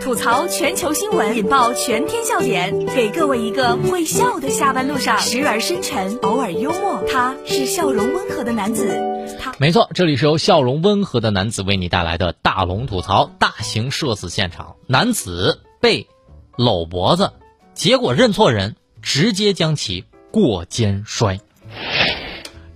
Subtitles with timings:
[0.00, 7.02] 吐槽全球新闻，引爆全天笑点，给各位一个会笑的下班路上，时而深沉，偶尔幽默。
[7.10, 8.98] 他是笑容温和的男子。
[9.38, 14.76] 他没错，这里是由笑容温和的男子为你带来的大龙吐槽大型社死现场。
[14.86, 16.08] 男子被
[16.56, 17.32] 搂脖子，
[17.74, 21.40] 结果认错人，直接将其过肩摔。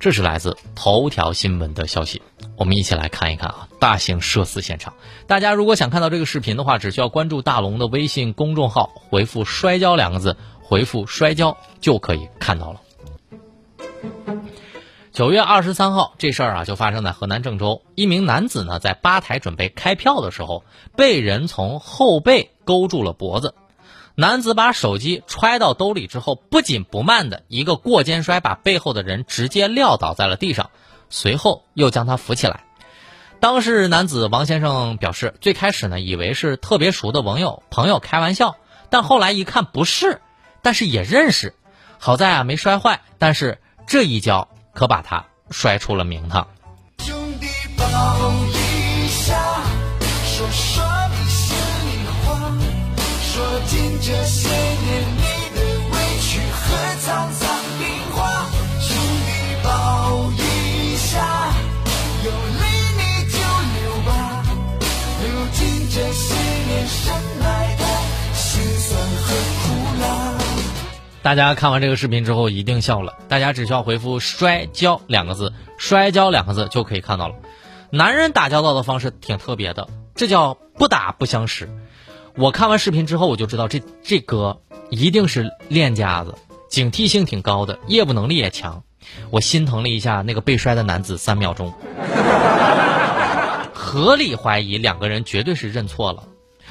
[0.00, 2.22] 这是来自头条新闻的消息，
[2.56, 3.68] 我们一起来看一看啊！
[3.80, 4.94] 大型社死现场，
[5.26, 12.80] 大家如果想看到这个视频的话，只需要关注大龙的微信公众号，回复“摔跤”两个字，回复“摔跤”就可以看到了。
[15.12, 20.62] 九月二十三号，这事儿啊就发生在河南郑州，一名男子呢在吧台准备开票的时候，
[20.96, 23.54] 被人从后背勾住了脖子。
[24.20, 30.70] 男子把手机揣到兜里之后，不紧不慢的一个过肩摔，把背后的人直接撂倒在了地上，
[31.08, 32.64] 随后又将他扶起来。
[33.38, 38.56] 当事男子王先生表示，最开始呢以为是特别熟的网友朋友开玩笑，
[38.90, 40.20] 但后来一看不是，
[40.62, 41.54] 但是也认识，
[42.00, 46.48] 好在啊没摔坏，但是这一跤可把他摔出了名堂。
[46.98, 47.46] 兄弟
[47.76, 47.84] 抱
[71.28, 77.34] 大家看完这个视频之后一定笑了，大家只需要回复“摔跤”两个字，“摔跤”两个字就可以看到了。
[77.90, 81.68] 男人打交道的方式挺特别的，这叫不打不相识。
[82.34, 86.34] 我看完视频之后，我就知道这这哥一定是练家子，
[86.70, 88.82] 警惕性挺高的，业务能力也强。
[89.28, 91.74] 我心疼了一下那个被摔的男子三秒钟，
[93.74, 96.22] 合理怀疑两个人绝对是认错了。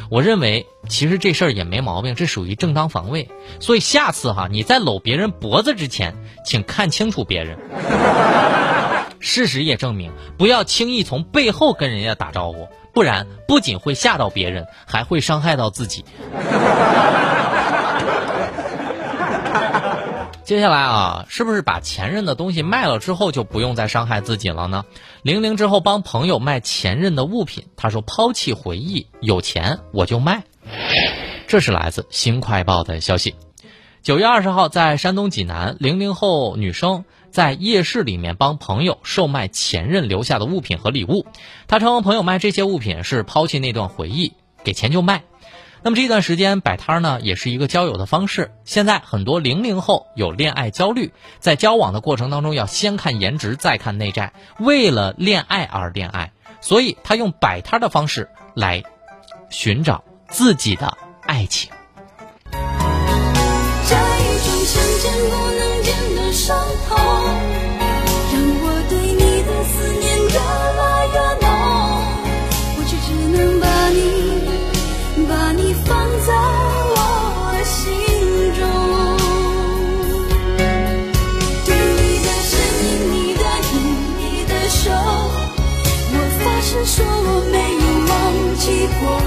[0.10, 3.30] 我认为其实这事儿也没毛病，这属于正当防卫。
[3.60, 7.58] 所以下次哈，你在搂别人脖子之前，请看清楚别人。
[9.20, 16.06] 事实也证明，不要轻易从背后跟人家打招呼，不然不仅会吓到别人，还会伤害到自己。
[20.48, 24.86] 接下来啊，是不是把前任的东西卖了之后就不用再伤害自己了呢？
[25.22, 30.44] 零零之后帮朋友卖前任的物品，他说抛弃回忆，有钱我就卖。
[31.48, 33.36] 这是来自新快报的消息。
[34.02, 41.26] 九月二十号，在山东济南，零零后女生在夜市里面帮朋友售卖前任留下的物品和礼物。
[41.68, 44.32] 她称朋友卖这些物品是抛弃那段回忆，
[44.64, 45.24] 给钱就卖。
[45.88, 48.52] 那么这段时间摆摊呢，也是一个交友的方式。
[48.66, 58.84] 现在很多零零后有恋爱焦虑，在交往的过程当中要先看颜值，再看内在，为了恋爱而恋爱，所以他用摆摊的方式来
[59.50, 61.72] 寻找自己的爱情。
[62.52, 62.60] 这一
[64.44, 66.58] 种想见不能见的伤
[66.90, 66.98] 痛，
[86.86, 89.22] 说我没有忘记过。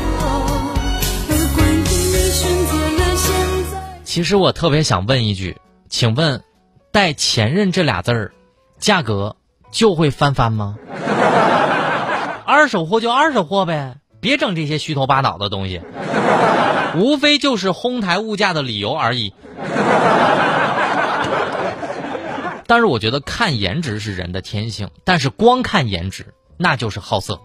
[4.05, 5.57] 其实我特别想问一句，
[5.89, 6.43] 请问
[6.91, 8.33] 带“前任”这俩字儿，
[8.81, 9.37] 价格
[9.71, 10.75] 就会翻番吗？
[12.45, 15.81] 二手货就二手货呗，别整这些虚头巴脑的东西，
[16.97, 19.33] 无非就是哄抬物价的理由而已。
[22.67, 27.41] 但是我觉得看颜值是人的天性，但是光看颜值那就是好色。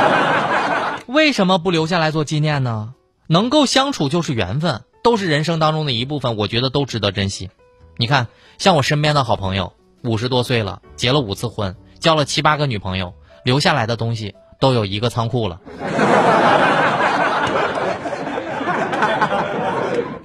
[1.08, 2.92] 为什么不留下来做纪念呢？
[3.26, 7.48] 能够相处就是缘分，都是人生当中的一部分，我觉得都值得珍惜。
[7.96, 8.28] 你看，
[8.58, 9.72] 像我身边的好朋友，
[10.02, 15.60] 五十多岁了，结了五次婚，交了七八个女朋友，留下来的东西都有一个仓库了。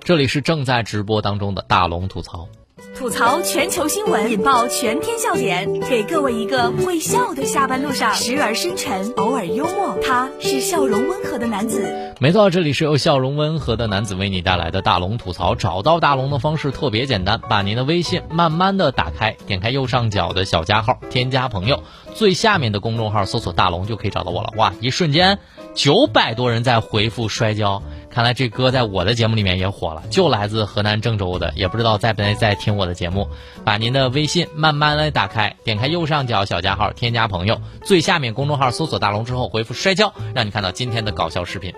[0.04, 2.50] 这里是正在直播当中的大龙吐槽。
[2.98, 9.98] 吐槽全球新闻，引爆全天笑点，给各位一个会笑的下班路上，时而深沉，偶尔幽默。
[10.04, 12.14] 他是笑容温和的男子。
[12.20, 15.56] 没错，这里是由笑容温和的男子为你带来的大龙吐槽。
[15.56, 21.82] 找到大龙的方式特别简单，把您的微信慢慢的打开，点开右上角的小加号，添加朋友，
[22.14, 24.52] 最下面的公众号搜索大龙就可以找到我了。
[24.58, 25.40] 哇，一瞬间
[25.74, 27.84] 九百多人在回复摔跤，
[28.16, 33.28] 看来这歌在我的节目里面也火了，就来自河南郑州的，也不知道在不在在听我的节目。
[33.66, 41.74] 把您的微信慢慢的打开，点开右上角小加号，添加朋友，最下面公众号搜索大龙之后回复摔跤，让你看到今天的搞笑视频。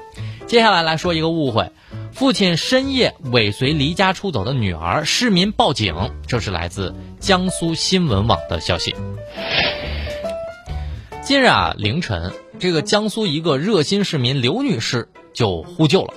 [0.46, 1.72] 接下来来说一个误会：
[2.14, 5.96] 父亲深夜尾随离家出走的女儿，市民报警。
[6.28, 8.94] 这是来自江苏新闻网的消息。
[11.24, 16.14] 近日啊，凌晨，这个江苏一个热心市民刘女士就呼救了，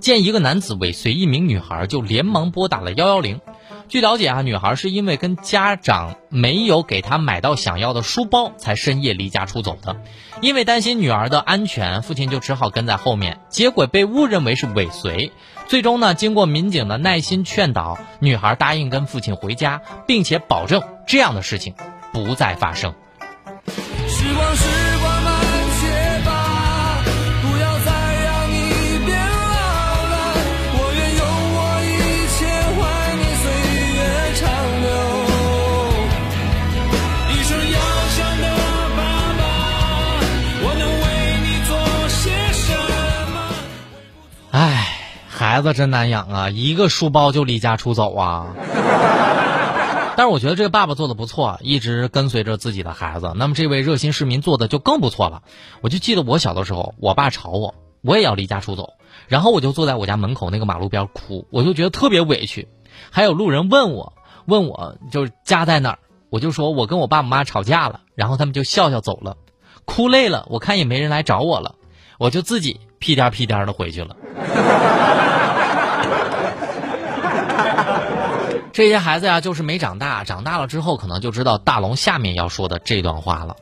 [0.00, 3.40] 见一个男子尾随一名女孩，就连忙拨打了幺幺零。
[3.88, 9.96] 据了解啊，女孩是因为跟家长没有给她买到想要的书包，才深夜离家出走的。
[10.42, 15.32] 因为担心女儿的安全，父亲就只好跟在后面，结果被误认为是尾随。
[15.68, 21.74] 最终呢，经过民警的耐心劝导，女孩答应跟父亲回家，并且保证这样的事情
[22.12, 22.94] 不再发生。
[24.06, 24.54] 时光
[45.58, 48.54] 孩子真难养啊，一个书包就离家出走啊。
[50.16, 53.32] 但是我觉得这个爸爸做的不错，一直跟随着自己的孩子。
[53.34, 55.42] 那么这位热心市民做的就更不错了。
[55.80, 58.90] 我就记得我小的时候，我爸吵我，我也要离家出走，
[59.26, 62.68] 然后我就坐在我家门口那个马路边哭，我就觉得特别委屈。
[63.10, 64.12] 还有路人问我，
[64.46, 65.98] 问我就是家在哪儿，
[66.30, 69.36] 我就说我跟我爸我妈吵架了，然后他们就笑笑走了。
[69.84, 71.74] 哭累了，我看也没人来找我了，
[72.16, 74.14] 我就自己屁颠屁颠的回去了。
[78.78, 83.56] 这些孩子呀，就是没长大，长大了之后可能就知道大龙下面要说的这段话了。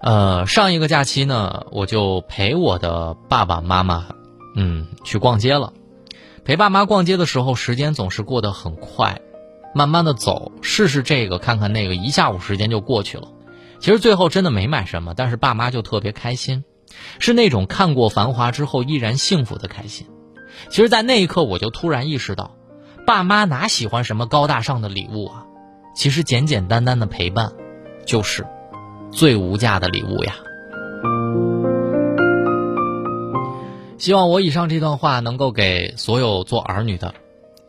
[0.00, 4.06] 呃，上一个假期呢，我就陪我的爸爸妈妈，
[4.54, 5.72] 嗯，去逛街了。
[6.44, 9.20] 陪爸妈逛街的时候，时间总是过得很快，
[9.74, 13.26] 慢慢的走，试试这个，看看那个，一下午时间就过去了。
[13.80, 16.62] 其实最后真的没买什么，但是爸妈就特别开心，
[17.18, 20.06] 是那种看过繁华之后依然幸福的开心。
[20.70, 22.52] 其实，在那一刻，我就突然意识到。
[23.08, 25.46] 爸妈哪喜欢什么高大上的礼物啊？
[25.96, 27.52] 其实简简单单的陪伴，
[28.04, 28.46] 就是
[29.10, 30.34] 最无价的礼物呀。
[33.96, 37.14] 希望我以上这段话能够给所有做儿女的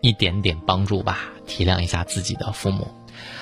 [0.01, 2.89] 一点点帮助吧，体谅一下自己的父母。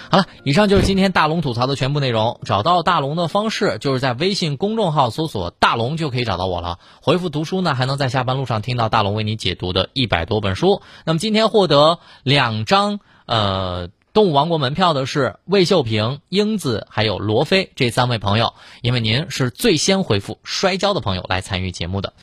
[0.10, 2.40] 好了，以上就是今天大龙吐槽的全部内容。
[2.46, 6.80] 找到大龙的方式就是在微信公众号搜索“大龙”就可以找到我了。
[7.02, 10.82] 回复“读书”呢，还能在下班路上听到大龙为你解读的一百多本书。
[11.06, 22.14] 那么今天获得两张呃动物王国门票的是魏秀平、英子还有罗非这三位朋友，因为您是最先回复“摔跤”的朋友来参与节目的。